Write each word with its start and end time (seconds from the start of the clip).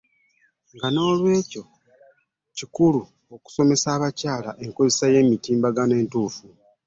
Nga 0.75 0.87
noolwekyo 0.93 1.63
kikulu 2.57 3.01
okusomesa 3.35 3.87
abakyala 3.95 4.51
enkozesa 4.63 5.05
y'emitimbagano 5.13 5.93
entuufu. 6.01 6.45